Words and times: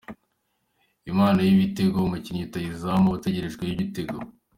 Imana 1.11 1.39
y’ibitego: 1.41 1.97
Umukinnyi 1.99 2.43
rutahizamu, 2.45 3.05
uba 3.07 3.17
utegerejweho 3.17 3.71
ibitego. 3.75 4.17